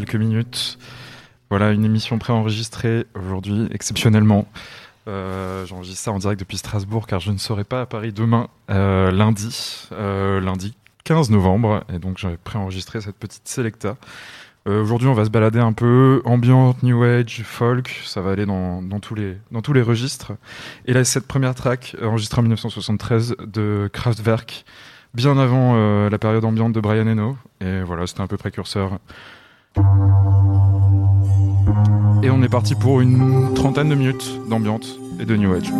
[0.00, 0.78] quelques minutes.
[1.50, 4.46] Voilà, une émission préenregistrée aujourd'hui, exceptionnellement.
[5.08, 8.48] Euh, j'enregistre ça en direct depuis Strasbourg car je ne serai pas à Paris demain,
[8.70, 10.74] euh, lundi, euh, lundi
[11.04, 11.84] 15 novembre.
[11.92, 13.96] Et donc j'avais préenregistré cette petite Selecta.
[14.66, 18.80] aujourd'hui, on va se balader un peu, ambiante, new age, folk, ça va aller dans,
[19.00, 20.32] tous, les, dans tous les registres.
[20.86, 24.64] Et là, cette première track, enregistrée en 1973 de Kraftwerk,
[25.12, 27.36] bien avant la période ambiante de Brian Eno.
[27.60, 28.98] Et voilà, c'était un peu précurseur
[32.22, 35.72] et on est parti pour une trentaine de minutes d'ambiance et de New Age.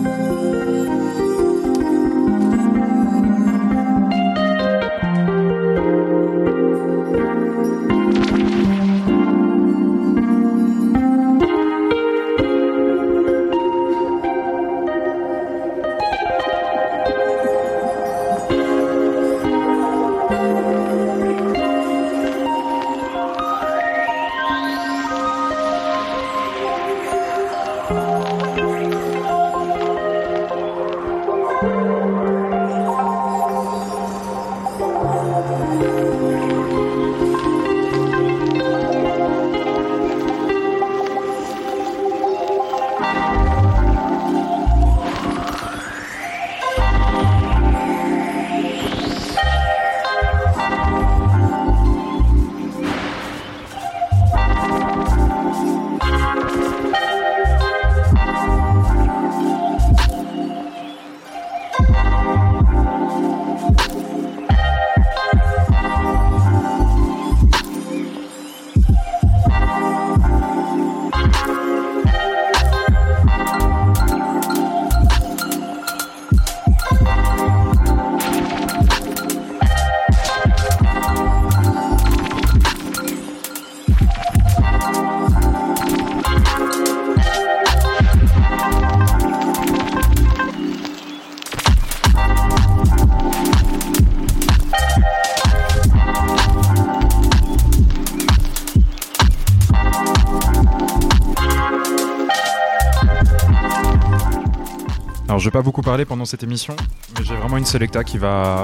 [106.08, 106.76] pendant cette émission,
[107.18, 108.62] mais j'ai vraiment une Selecta qui va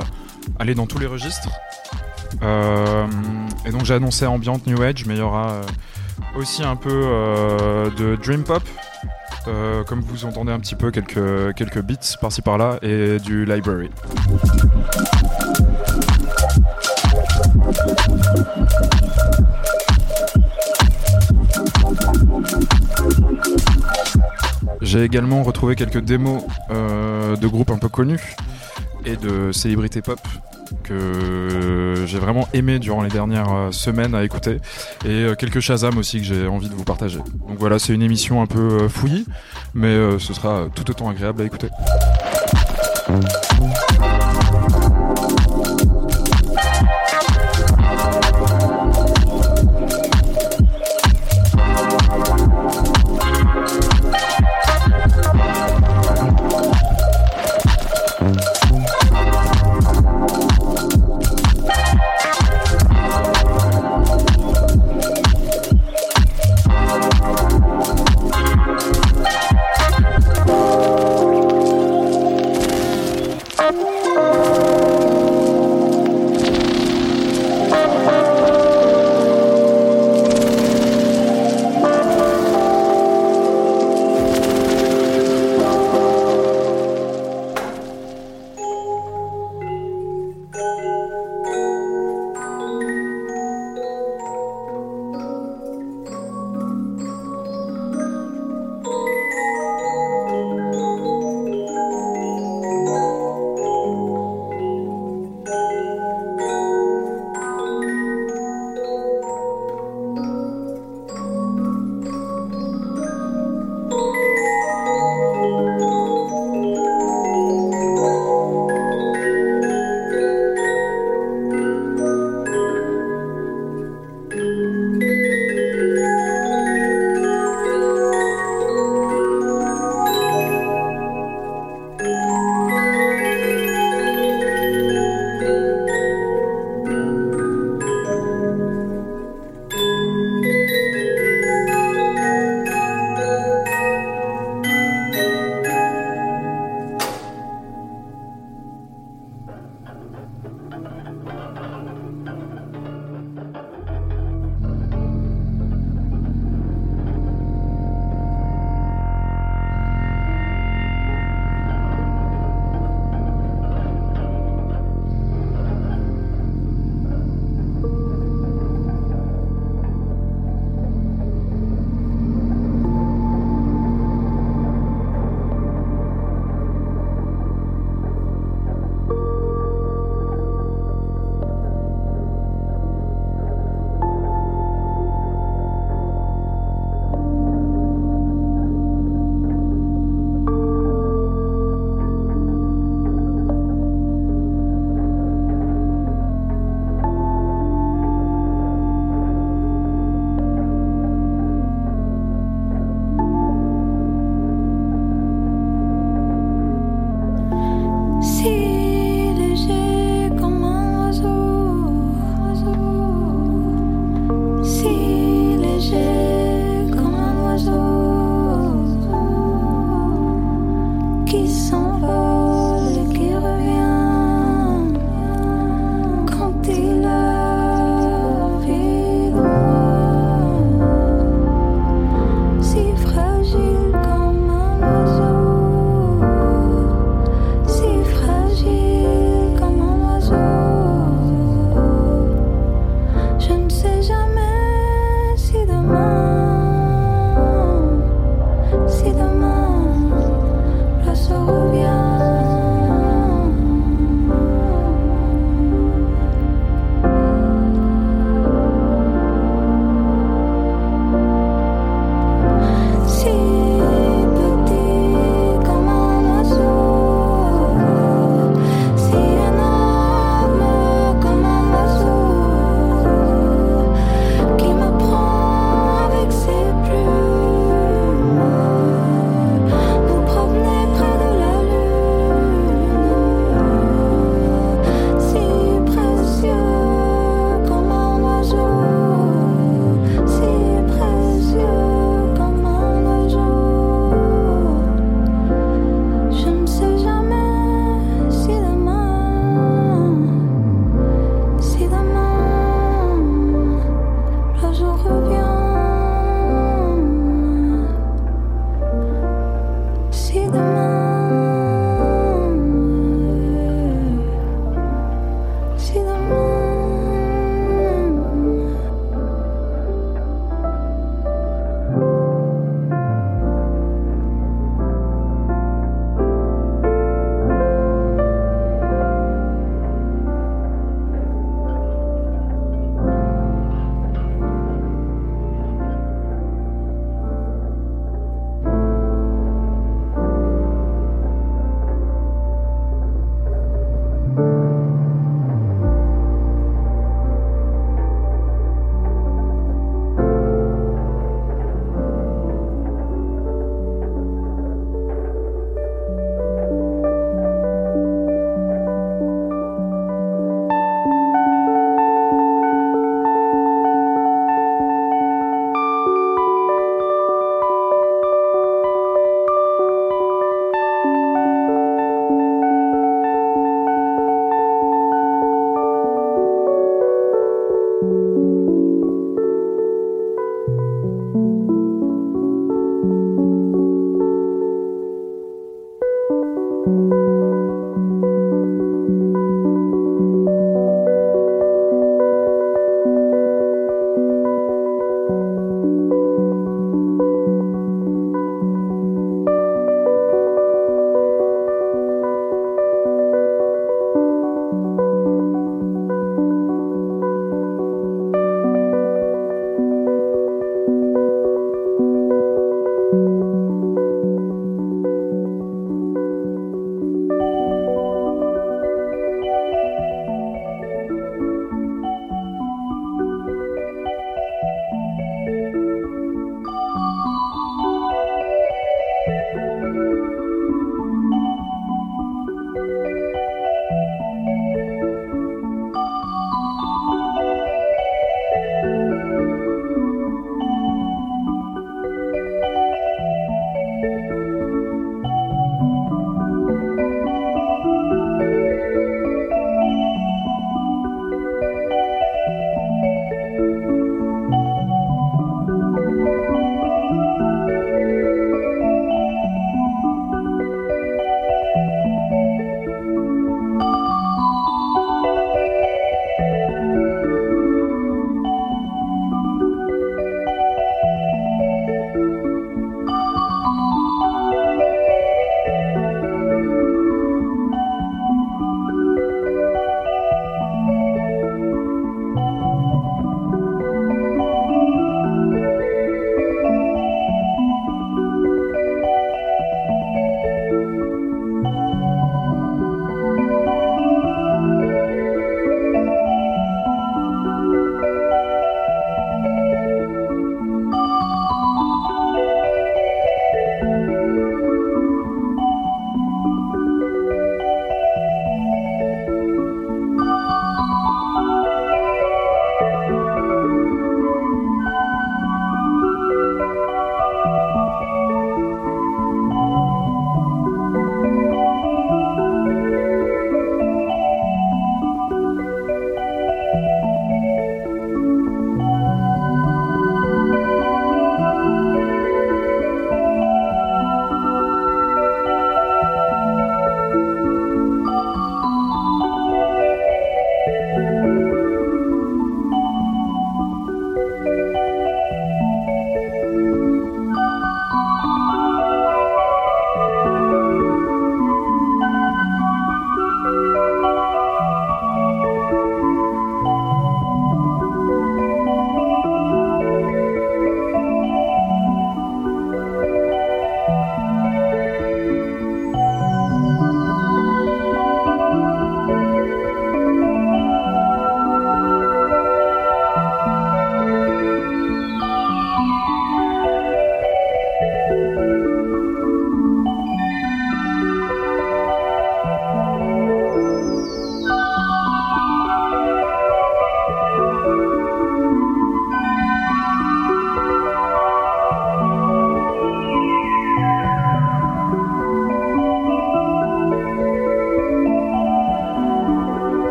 [0.60, 1.48] aller dans tous les registres.
[2.42, 3.04] Euh,
[3.64, 5.62] et donc j'ai annoncé Ambient New Age, mais il y aura euh,
[6.36, 8.62] aussi un peu euh, de Dream Pop,
[9.88, 13.90] comme vous entendez un petit peu quelques, quelques beats par-ci par-là, et du Library.
[24.82, 26.42] J'ai également retrouvé quelques démos
[27.40, 28.36] de groupes un peu connus
[29.04, 30.20] et de célébrités pop
[30.82, 34.56] que j'ai vraiment aimé durant les dernières euh, semaines à écouter
[35.04, 37.18] et euh, quelques Shazam aussi que j'ai envie de vous partager.
[37.18, 39.26] Donc voilà, c'est une émission un peu euh, fouillie,
[39.74, 41.68] mais ce sera tout autant agréable à écouter.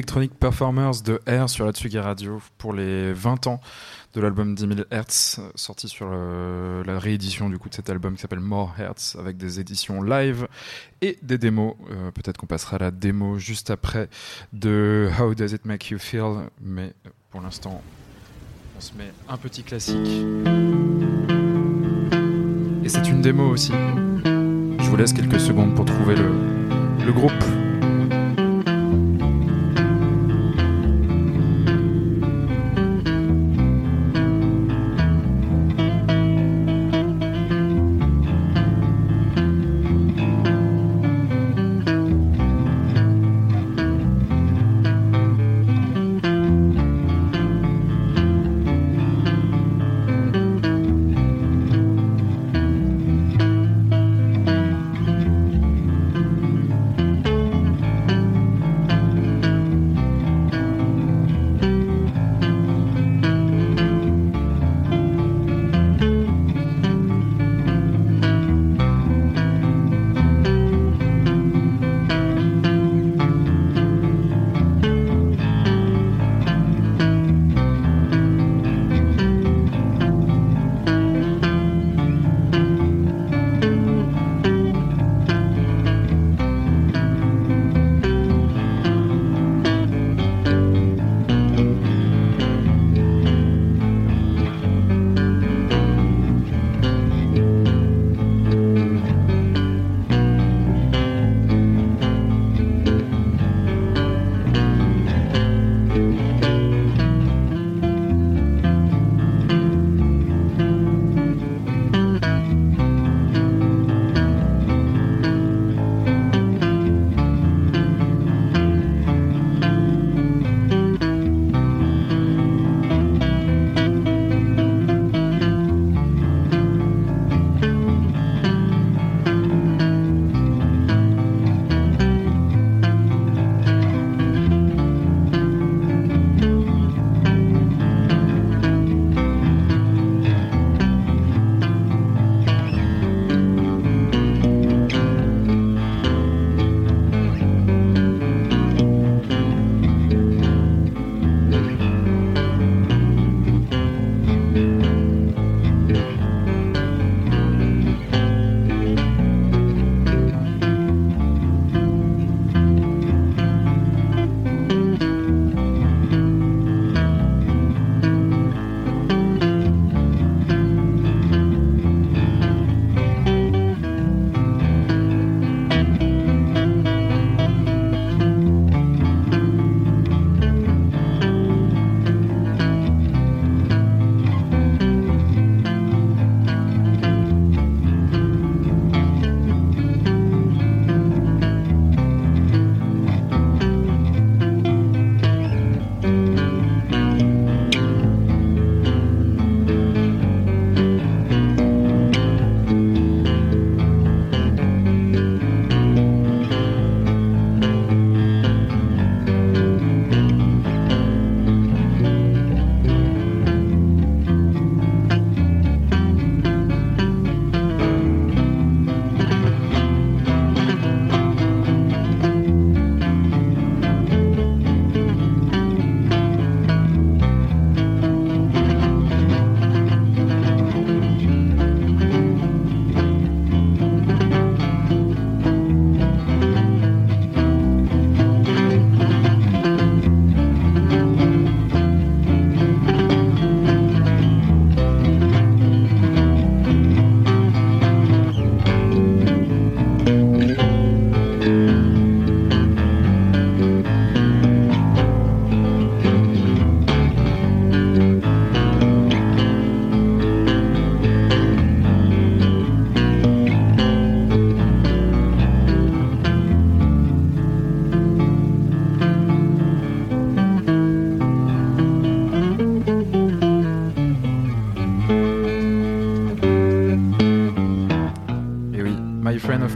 [0.00, 3.60] Electronic Performers de R sur la Tsugi Radio pour les 20 ans
[4.14, 8.14] de l'album 10 000 Hertz, sorti sur euh, la réédition du coup de cet album
[8.14, 10.48] qui s'appelle More Hertz, avec des éditions live
[11.02, 11.74] et des démos.
[11.90, 14.08] Euh, peut-être qu'on passera la démo juste après
[14.54, 17.82] de How Does It Make You Feel, mais euh, pour l'instant,
[18.78, 19.98] on se met un petit classique.
[22.84, 23.72] Et c'est une démo aussi.
[24.24, 27.44] Je vous laisse quelques secondes pour trouver le groupe.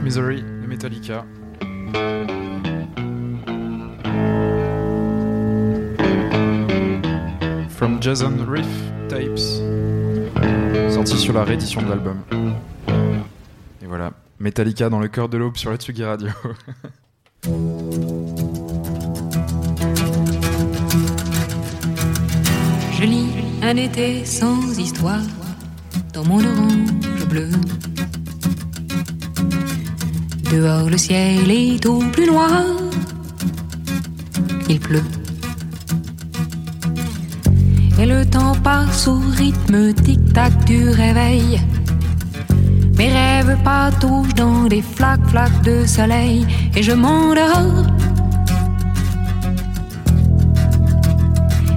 [0.05, 1.25] Misery de Metallica.
[7.71, 8.67] From Jason Riff
[9.09, 9.63] Tapes,
[10.93, 12.17] sorti sur la réédition de l'album.
[13.81, 16.27] Et voilà, Metallica dans le cœur de l'aube sur la Tsugi Radio.
[22.93, 23.29] Je lis
[23.63, 25.23] un été sans histoire
[26.13, 27.49] dans mon orange bleu.
[30.51, 32.63] Dehors le ciel est tout plus noir.
[34.69, 35.03] Il pleut.
[37.99, 41.59] Et le temps passe au rythme tic-tac du réveil.
[42.97, 46.45] Mes rêves patouchent dans des flaques-flaques de soleil.
[46.75, 47.85] Et je m'endors.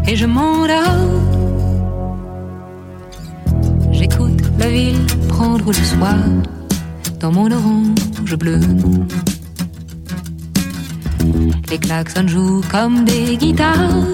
[0.07, 1.23] Et je m'endors.
[3.93, 6.17] J'écoute la ville prendre le soir
[7.21, 8.61] dans mon orange bleu.
[11.71, 14.07] Les klaxons jouent comme des guitares,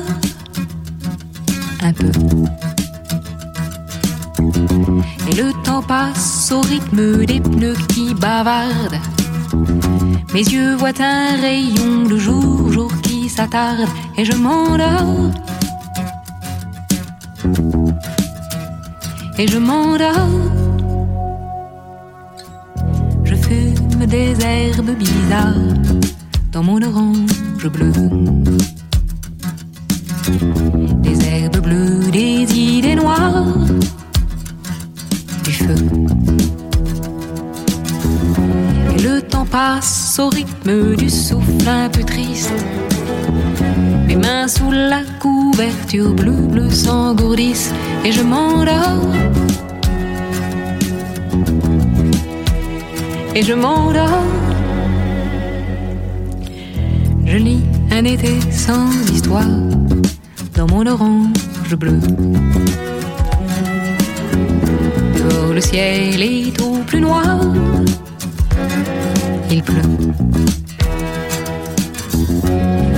[1.83, 2.11] un peu.
[5.31, 8.99] Et le temps passe au rythme des pneus qui bavardent.
[10.33, 15.31] Mes yeux voient un rayon de jour, jour qui s'attarde, et je m'endors.
[19.39, 20.64] Et je m'endors.
[24.07, 25.99] des herbes bizarres
[26.53, 27.93] dans mon orange bleu.
[31.03, 33.55] Des herbes bleues, des idées noires,
[35.45, 35.75] du feu.
[38.95, 42.53] Et le temps passe au rythme du souffle un peu triste.
[44.07, 47.73] Mes mains sous la couverture bleue, bleue s'engourdissent
[48.05, 49.15] et je m'endors.
[53.35, 54.23] et je m'endors.
[57.27, 59.59] Je lis un été sans histoire
[60.55, 61.99] dans mon orange bleu.
[65.27, 67.41] Oh, le ciel est tout plus noir,
[69.51, 69.99] il pleut.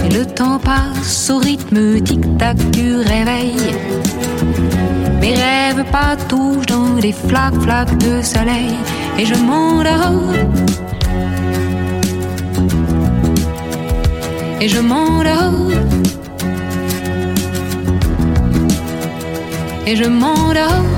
[0.04, 3.56] Et le temps passe au rythme tic-tac du réveil.
[5.20, 5.84] Mes rêves
[6.28, 8.74] touchent dans des flaques-flaques de soleil
[9.18, 10.34] et je m'endors.
[14.60, 15.72] Et je m'endors.
[19.86, 20.95] Et je m'endors.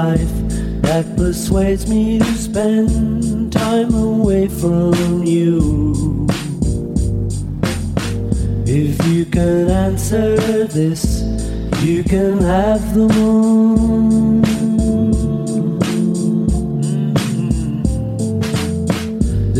[0.00, 0.34] life
[0.88, 4.94] that persuades me to spend time away from
[5.34, 5.48] you.
[8.84, 10.30] If you can answer
[10.78, 11.02] this,
[11.88, 14.40] you can have the moon.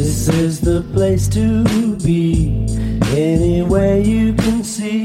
[0.01, 0.14] This
[0.45, 1.45] is the place to
[2.09, 2.24] be.
[3.33, 5.01] Anywhere you can see,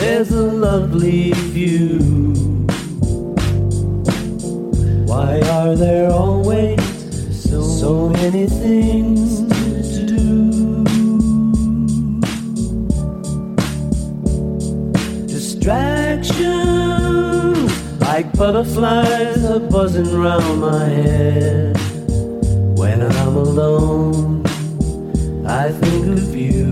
[0.00, 1.24] there's a lovely
[1.56, 2.03] view.
[5.86, 6.78] there always
[7.50, 9.28] so, so many things
[9.94, 10.30] to do?
[15.26, 16.32] Distractions
[18.00, 21.76] like butterflies are buzzing round my head.
[22.80, 24.46] When I'm alone,
[25.46, 26.66] I think of you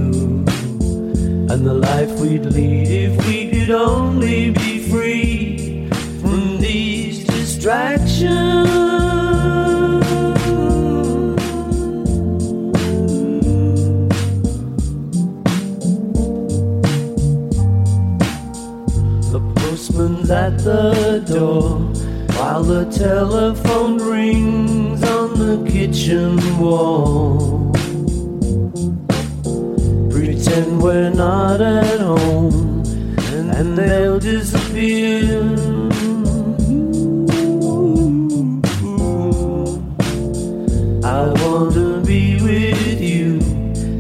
[1.50, 5.86] and the life we'd lead if we could only be free
[6.22, 8.91] from these distractions.
[20.33, 21.78] at the door
[22.39, 27.70] while the telephone rings on the kitchen wall.
[30.11, 32.83] Pretend we're not at home
[33.57, 35.28] and they'll disappear.
[41.05, 43.39] I want to be with you.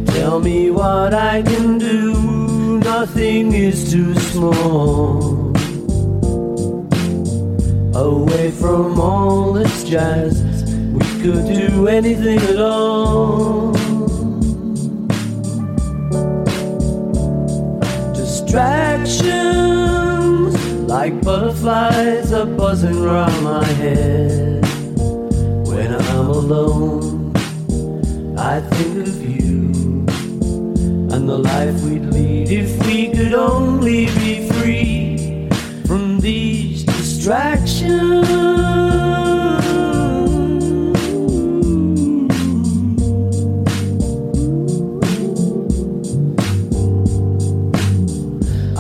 [0.06, 2.12] Tell me what I can do.
[2.80, 5.41] Nothing is too small
[7.94, 10.42] away from all this jazz.
[10.92, 13.72] We could do anything at all.
[18.14, 19.22] Distractions
[20.88, 24.64] like butterflies are buzzing around my head.
[25.66, 27.34] When I'm alone,
[28.38, 29.72] I think of you
[31.14, 34.41] and the life we'd lead if we could only be
[37.22, 38.18] distraction.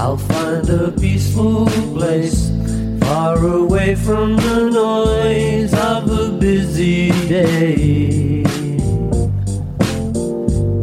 [0.04, 1.66] I'll find a peaceful
[1.96, 2.40] place
[3.04, 8.42] far away from the noise of a busy day.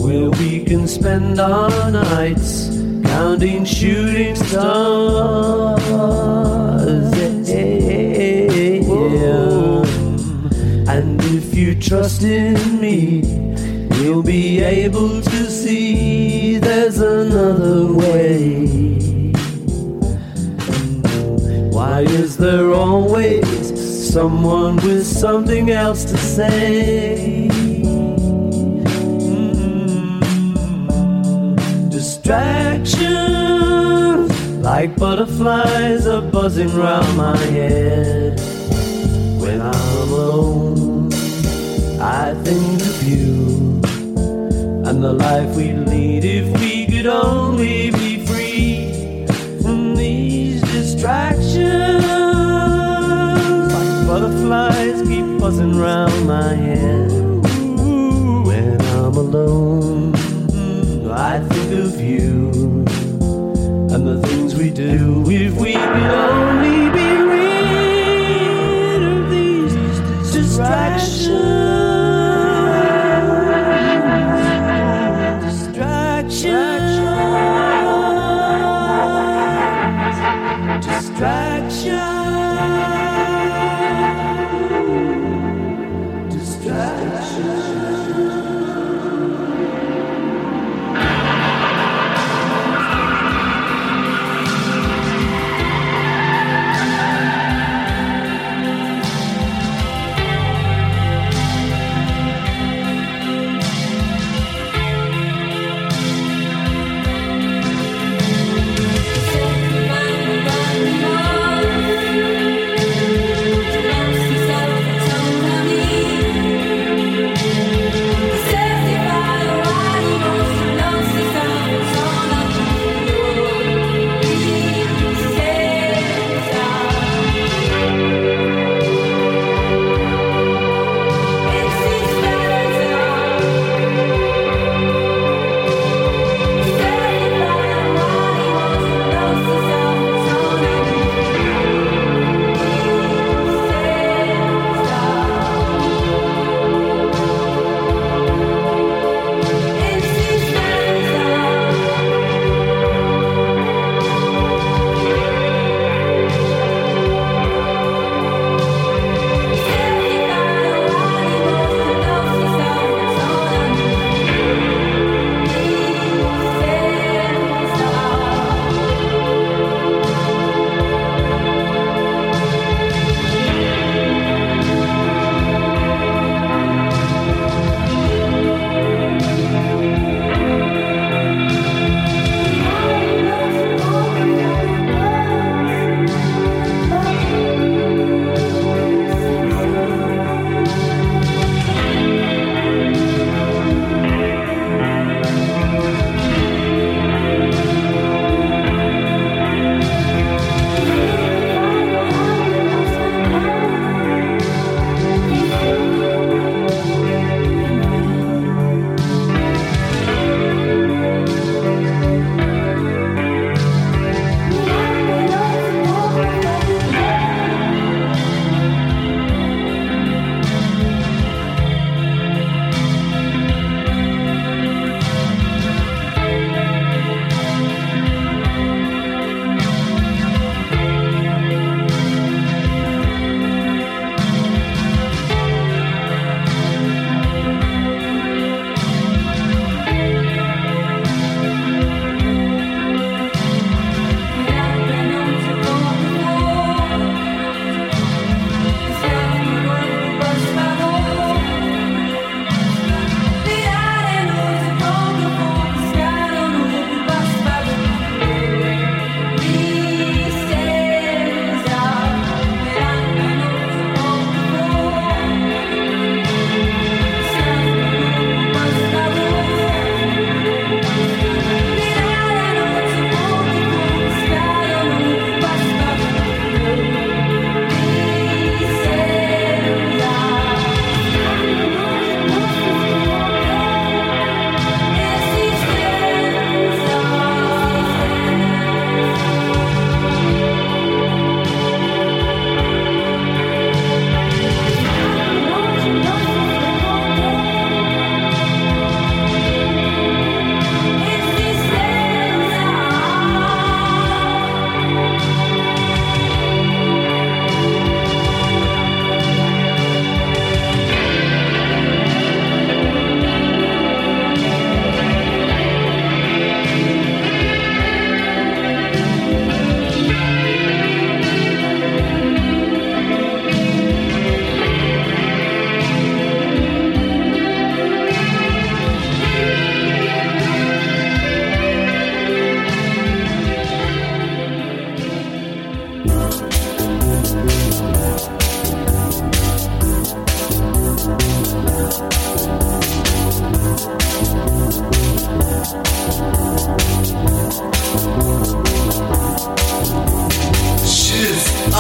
[0.06, 2.70] Where we can spend our nights
[3.06, 4.89] counting shooting stars.
[11.90, 13.00] trust in me,
[13.98, 18.68] you'll be able to see there's another way.
[21.76, 27.50] Why is there always someone with something else to say?
[29.34, 30.20] Mm-hmm.
[31.90, 33.02] Distractions
[34.70, 38.40] like butterflies are buzzing round my head
[39.42, 39.89] when I
[42.54, 43.80] view.
[44.88, 49.26] And the life we lead if we could only be free
[49.62, 52.06] from these distractions.
[54.08, 57.12] butterflies keep buzzing round my head.
[58.46, 60.16] When I'm alone,
[61.12, 62.50] I think of you
[63.92, 66.89] and the things we do if we could only.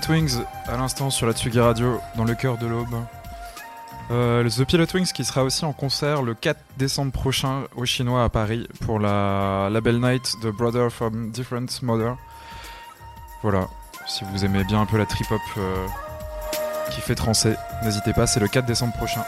[0.00, 0.34] Pilot Wings
[0.66, 2.92] à l'instant sur la Tsugi Radio dans le cœur de l'aube.
[4.10, 8.24] Euh, The Pilot Wings qui sera aussi en concert le 4 décembre prochain au Chinois
[8.24, 12.16] à Paris pour la Label Night The Brother from Different Mother.
[13.44, 13.68] Voilà,
[14.08, 15.86] si vous aimez bien un peu la trip-hop euh,
[16.90, 19.22] qui fait trancer, n'hésitez pas, c'est le 4 décembre prochain.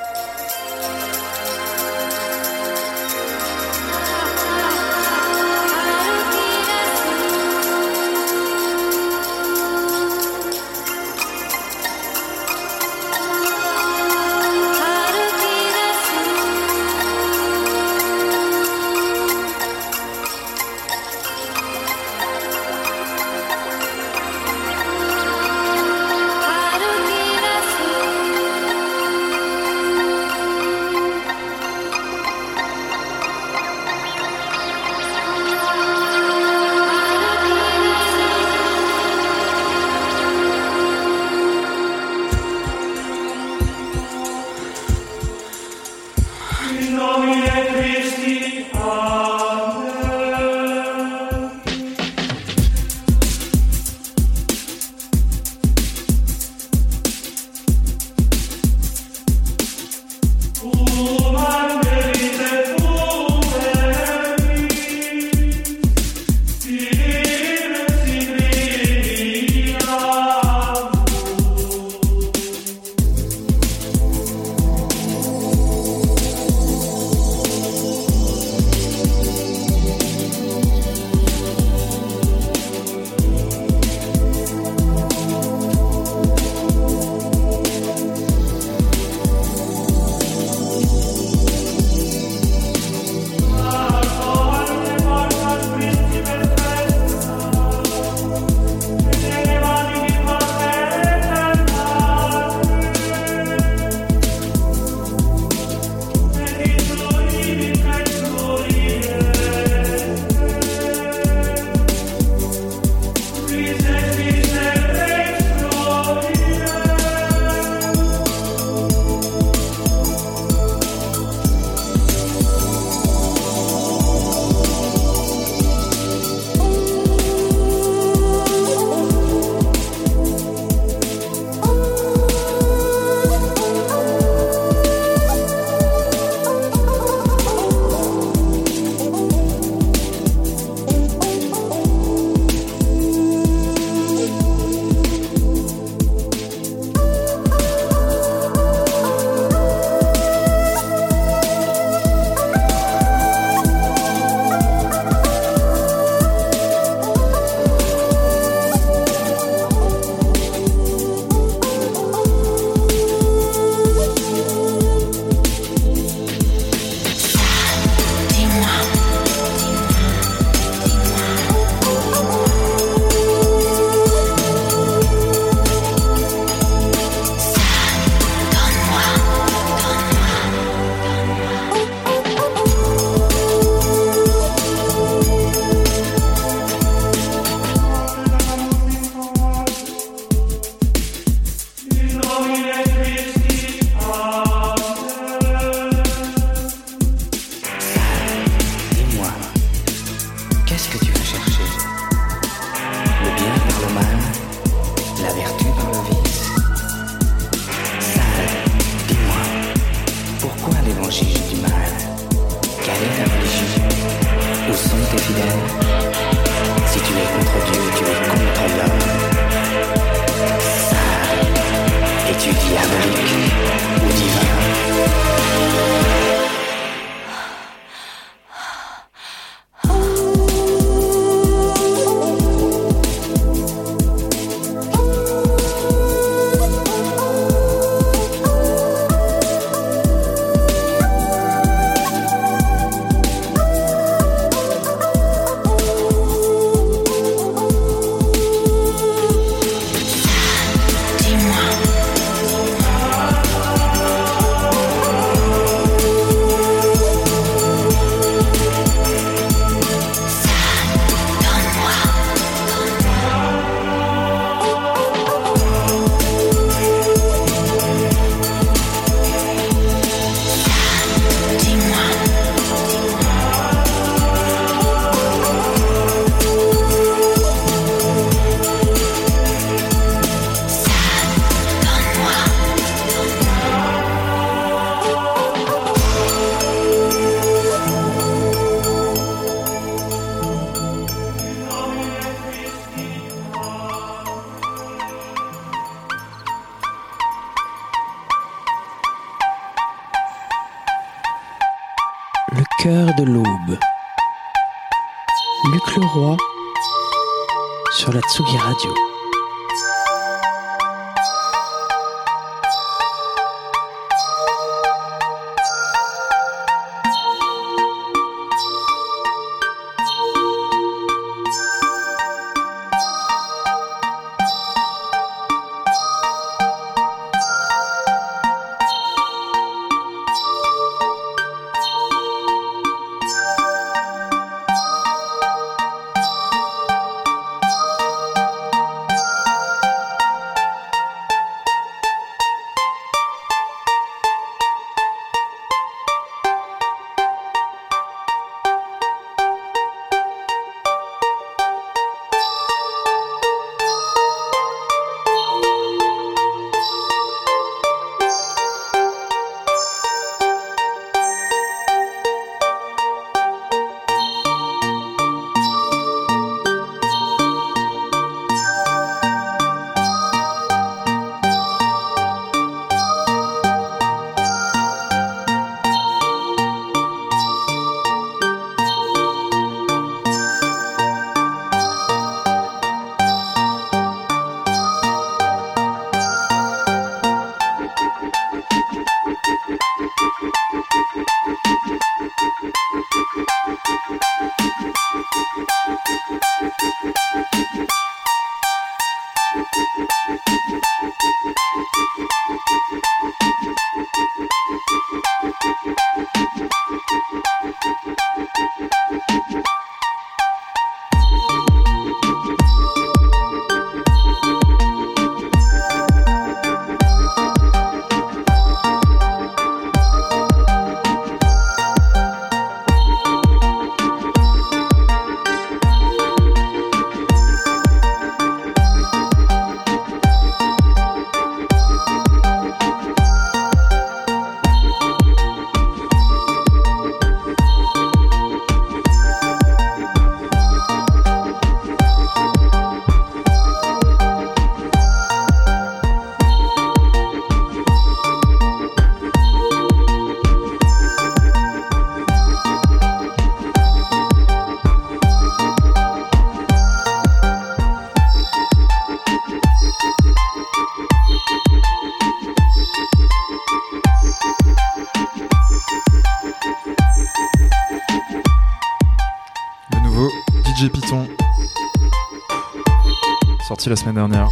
[473.91, 474.49] la semaine dernière.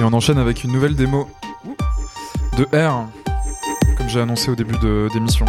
[0.00, 1.28] Et on enchaîne avec une nouvelle démo
[2.56, 3.06] de R,
[3.96, 5.44] comme j'ai annoncé au début de d'émission.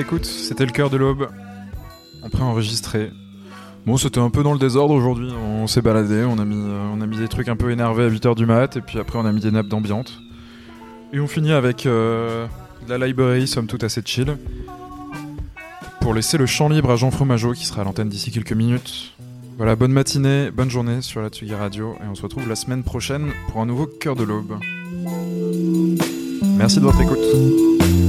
[0.00, 0.24] écoute.
[0.24, 1.28] C'était le cœur de l'aube.
[2.24, 3.10] après enregistré
[3.86, 5.30] Bon, c'était un peu dans le désordre aujourd'hui.
[5.62, 8.04] On s'est baladé, on a, mis, euh, on a mis des trucs un peu énervés
[8.04, 10.18] à 8h du mat, et puis après on a mis des nappes d'ambiance
[11.12, 12.46] Et on finit avec euh,
[12.88, 14.36] la library, somme tout assez chill.
[16.00, 19.14] Pour laisser le champ libre à Jean Fromageau qui sera à l'antenne d'ici quelques minutes.
[19.56, 22.84] Voilà, bonne matinée, bonne journée sur la Tsugi Radio et on se retrouve la semaine
[22.84, 24.58] prochaine pour un nouveau Cœur de l'Aube.
[26.56, 28.06] Merci de votre écoute.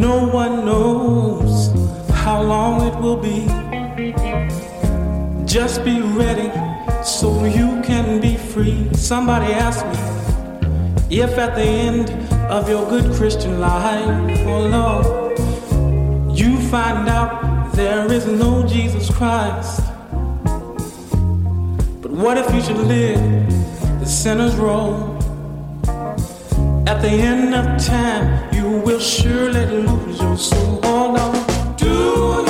[0.00, 1.68] No one knows
[2.24, 3.40] how long it will be.
[5.44, 6.48] Just be ready
[7.04, 8.88] so you can be free.
[8.94, 12.08] Somebody asked me if at the end
[12.50, 15.38] of your good Christian life, oh Lord,
[16.40, 19.82] you find out there is no Jesus Christ.
[22.00, 23.20] But what if you should live
[24.00, 25.08] the sinner's role?
[26.86, 30.80] At the end of time, will surely lose your soul.
[30.84, 32.49] Oh no, do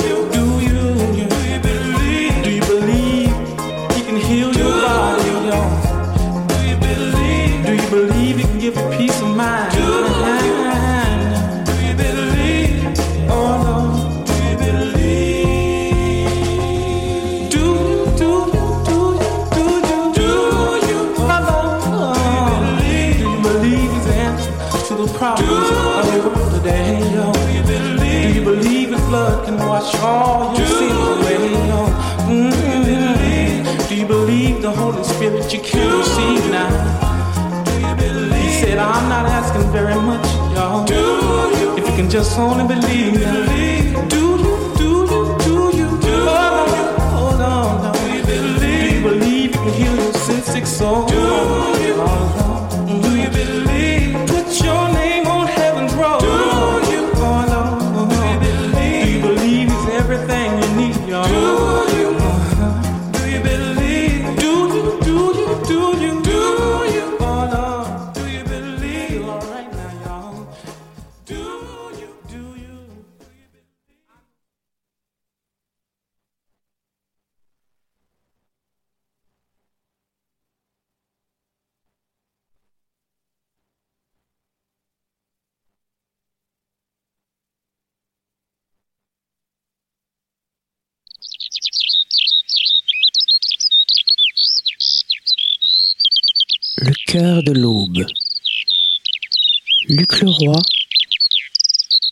[39.69, 40.25] very much,
[40.55, 40.85] y'all.
[40.85, 41.73] Do you?
[41.77, 43.19] If you can just only believe me.
[43.21, 44.09] Believe.
[44.09, 44.73] Do you?
[44.77, 45.37] Do you?
[45.39, 45.87] Do you?
[45.99, 47.01] Do oh, you?
[47.11, 47.91] Hold on, now.
[48.25, 49.03] believe?
[49.03, 51.10] believe you can heal your sin sick soul?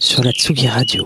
[0.01, 1.05] sur la Tsugi Radio.